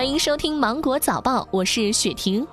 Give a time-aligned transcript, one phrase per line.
[0.00, 2.46] 欢迎收听《芒果早报》，我是雪婷。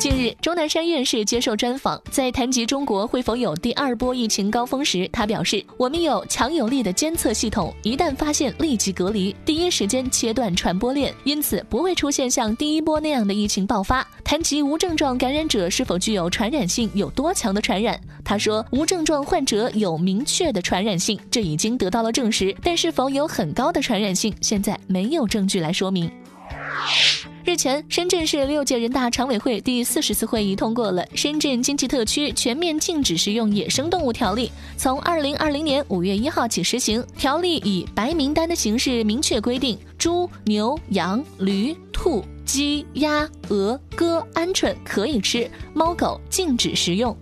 [0.00, 26.10] 近日，钟南山院士接受专访，在谈及中国会否有第二波疫情高峰时，他表示：“我们有强有力的监测系统，一旦发现立即隔离，第一时间切断传播链，因此不会出现像第一波那样的疫情爆发。”谈及无症状感染者是否具有传染性，有多强的传染，他说：“无症状患者有明确的传染性，这已经得到了证实，但是否有很高的传染性，现在没有证据来说明。”
[27.50, 34.46] 日前，深圳市六届人大常委会第四十次会议通过了《深圳经济特区全面禁止食用野生动物条例》，
[34.76, 37.04] 从二零二零年五月一号起实行。
[37.18, 47.16] 条例以白名单的形式明确规定，猪、牛、羊、驴、兔、鸡、鸭、鹅、鸽、鹌鹑可以吃，猫狗禁止食用。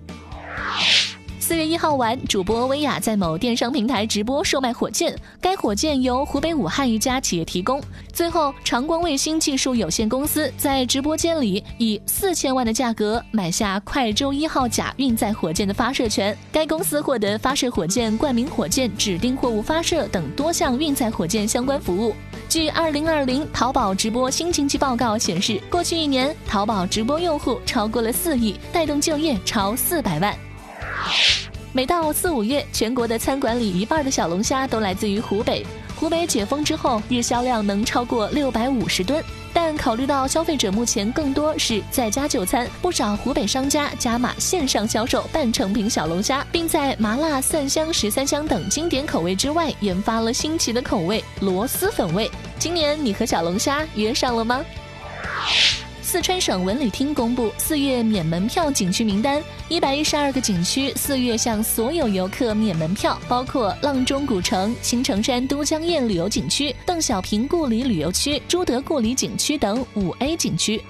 [1.48, 7.82] 四月一号晚，主播薇娅在某电商平台直播售卖火箭，该火箭由湖北武汉一家企业提供。
[8.12, 16.36] 最后，长光卫星技术有限公司在直播间里以四千万的价格买下快舟一号甲运载火箭的发射权。
[16.52, 22.14] 该公司获得发射火箭、冠名火箭、指定货物发射等多项运载火箭相关服务。
[22.46, 30.47] 据二零二零淘宝直播新经济报告显示，过去一年淘宝直播用户超过了四亿，带动就业超四百万。
[31.72, 35.64] 每到四五月，全国的餐馆里一半的小龙虾都来自于湖北。
[35.94, 39.22] 湖北解封之后，日销量能超过六百五十吨。
[39.52, 52.30] 但考虑到消费者目前更多是在家就餐，不少湖北商家加码线上销售半成品小龙虾，并在麻辣、蒜香、十三香等经典口味之外，研发了新奇的口味螺蛳粉味。
[52.58, 54.64] 今年你和小龙虾约上了吗？
[56.10, 70.82] 四川省文旅厅公布四月免门票景区名单，一百一十二个景区四月向所有游客免门票，包括阆中古城、青城山都江堰旅游景区、邓小平故里旅游区、朱德故里景区等五 A 景区。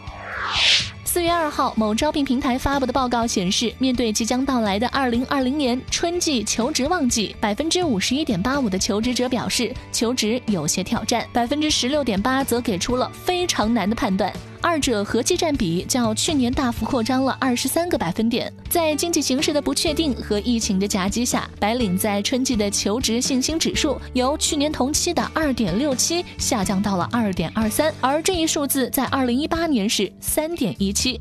[1.04, 14.32] 四月二号，某招聘平台发布的报告显示，面对即将到来的二零二零年春季求职旺季，百分之五十一点八五的求职者表示求职有些挑战，百分之十六点八则给出了非常难的判断。
[14.60, 18.52] 二者合计占比较去年大幅扩张了二十三个百分点。
[18.68, 31.20] 在经济形势的不确定和疫情的夹击下，白领在春季的求职信心指数由去年同期的二点六七下降到了二点二三，而这一数字在二零一八年是三点一七。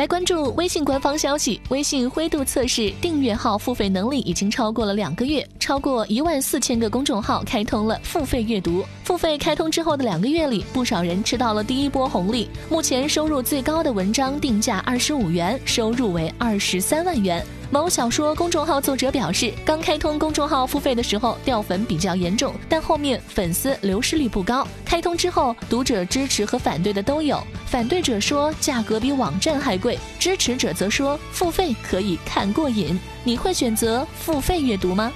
[0.00, 8.82] 来关注微信官方消息，微信灰度测试订阅号付费能力已经超过了两个月，超过一万四千个公众号开通了付费阅读。
[9.04, 12.48] 付费开通之后的两个月里，不少人吃到了第一波红利。
[12.70, 17.44] 目前收入最高的文章定价二十五元，收入为二十三万元。
[17.72, 24.66] 某小说公众号作者表示，刚开通公众号付费的时候掉粉比较严重，但后面粉丝流失率不高。
[24.84, 27.40] 开通之后，读者支持和反对的都有。
[27.66, 32.98] 反对者说价格比网站还贵，支持者则说付费可以看过瘾。
[33.22, 35.12] 你会选择付费阅读吗？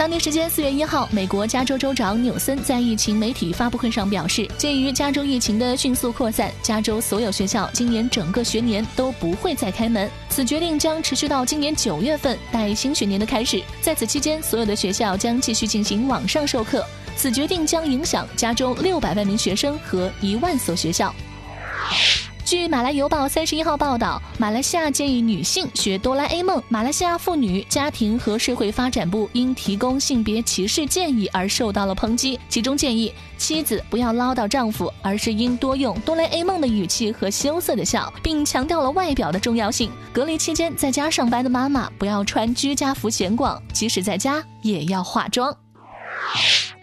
[0.00, 10.10] 当地时间四月一号，美国加州州长纽森在疫情媒体发布会上表示，鉴于加州疫情的迅速扩散，加州所有学校今年整个学年都不会再开门。
[10.30, 13.62] 此决定将持续到今年九月份，待新学年的开始。
[13.82, 16.82] 在此期间，所有的学校将继续进行网上授课。
[17.14, 21.14] 此决定将影响加州六百万名学生和一万所学校。
[22.50, 26.60] 据马来邮报三十一号报道，马来西亚建议女性学哆啦 A 梦。
[26.68, 39.88] 马来西亚妇女家庭和社会发展部因提供性别歧视建议而受到了抨击，其中建议妻子不要唠叨丈夫，而是应多用哆啦 A 梦的语气和羞涩的笑，并强调了外表的重要性。
[40.12, 45.56] 隔离期间在家上班的妈妈不要穿居家服闲逛，即使在家也要化妆。